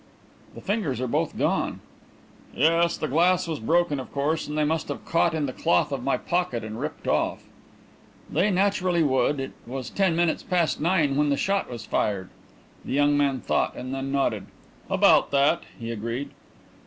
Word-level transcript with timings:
"The 0.55 0.61
fingers 0.61 0.99
are 0.99 1.05
both 1.07 1.37
gone." 1.37 1.79
"Yes; 2.55 2.97
the 2.97 3.07
glass 3.07 3.47
was 3.47 3.59
broken, 3.59 3.99
of 3.99 4.11
course, 4.11 4.47
and 4.47 4.57
they 4.57 4.63
must 4.63 4.87
have 4.87 5.05
caught 5.05 5.35
in 5.35 5.45
the 5.45 5.53
cloth 5.53 5.91
of 5.91 6.03
my 6.03 6.17
pocket 6.17 6.63
and 6.63 6.79
ripped 6.81 7.07
off." 7.07 7.43
"They 8.27 8.49
naturally 8.49 9.03
would; 9.03 9.39
it 9.39 9.51
was 9.67 9.91
ten 9.91 10.15
minutes 10.15 10.41
past 10.41 10.81
nine 10.81 11.17
when 11.17 11.29
the 11.29 11.37
shot 11.37 11.69
was 11.69 11.85
fired." 11.85 12.29
The 12.83 12.93
young 12.93 13.15
man 13.15 13.41
thought 13.41 13.75
and 13.75 13.93
then 13.93 14.11
nodded. 14.11 14.47
"About 14.89 15.29
that," 15.29 15.65
he 15.79 15.91
agreed. 15.91 16.31